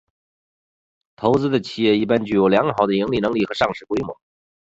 [1.15, 4.19] 投资的企业一般具有很好的盈利能力和上市规模。